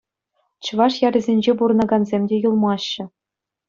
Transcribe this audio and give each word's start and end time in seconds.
Чӑваш 0.63 0.93
ялӗсенче 1.07 1.53
пурӑнакансем 1.61 2.21
те 2.33 2.43
юлмаҫҫӗ. 2.51 3.03